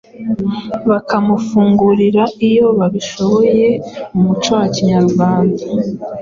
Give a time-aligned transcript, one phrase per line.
[0.89, 3.67] bakamufungurira iyo babishoboye.
[4.13, 5.63] Mu muco wa Kinyarwanda